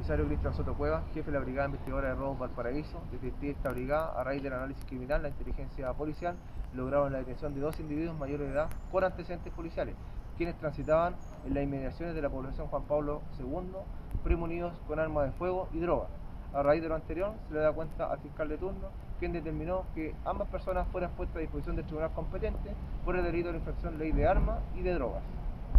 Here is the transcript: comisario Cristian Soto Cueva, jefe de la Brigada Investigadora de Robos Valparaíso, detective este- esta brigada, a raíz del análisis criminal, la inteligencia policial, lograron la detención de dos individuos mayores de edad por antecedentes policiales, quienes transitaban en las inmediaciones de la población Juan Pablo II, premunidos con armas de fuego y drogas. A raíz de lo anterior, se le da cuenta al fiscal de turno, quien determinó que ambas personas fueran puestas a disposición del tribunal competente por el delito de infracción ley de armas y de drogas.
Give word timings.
comisario 0.00 0.26
Cristian 0.28 0.54
Soto 0.54 0.72
Cueva, 0.72 1.02
jefe 1.12 1.30
de 1.30 1.38
la 1.38 1.44
Brigada 1.44 1.66
Investigadora 1.66 2.08
de 2.08 2.14
Robos 2.14 2.38
Valparaíso, 2.38 3.02
detective 3.12 3.28
este- 3.28 3.50
esta 3.50 3.68
brigada, 3.68 4.18
a 4.18 4.24
raíz 4.24 4.42
del 4.42 4.54
análisis 4.54 4.82
criminal, 4.86 5.20
la 5.20 5.28
inteligencia 5.28 5.92
policial, 5.92 6.36
lograron 6.72 7.12
la 7.12 7.18
detención 7.18 7.52
de 7.52 7.60
dos 7.60 7.78
individuos 7.80 8.18
mayores 8.18 8.46
de 8.46 8.54
edad 8.54 8.70
por 8.90 9.04
antecedentes 9.04 9.52
policiales, 9.52 9.94
quienes 10.38 10.56
transitaban 10.56 11.16
en 11.44 11.52
las 11.52 11.64
inmediaciones 11.64 12.14
de 12.14 12.22
la 12.22 12.30
población 12.30 12.68
Juan 12.68 12.84
Pablo 12.84 13.20
II, 13.38 13.76
premunidos 14.24 14.72
con 14.88 14.98
armas 14.98 15.26
de 15.26 15.32
fuego 15.32 15.68
y 15.74 15.80
drogas. 15.80 16.08
A 16.54 16.62
raíz 16.62 16.80
de 16.80 16.88
lo 16.88 16.94
anterior, 16.94 17.34
se 17.48 17.54
le 17.54 17.60
da 17.60 17.70
cuenta 17.70 18.10
al 18.10 18.20
fiscal 18.20 18.48
de 18.48 18.56
turno, 18.56 18.88
quien 19.18 19.32
determinó 19.32 19.84
que 19.94 20.14
ambas 20.24 20.48
personas 20.48 20.88
fueran 20.88 21.10
puestas 21.10 21.36
a 21.36 21.40
disposición 21.40 21.76
del 21.76 21.84
tribunal 21.84 22.10
competente 22.14 22.74
por 23.04 23.16
el 23.16 23.22
delito 23.22 23.52
de 23.52 23.58
infracción 23.58 23.98
ley 23.98 24.12
de 24.12 24.26
armas 24.26 24.60
y 24.74 24.80
de 24.80 24.94
drogas. 24.94 25.22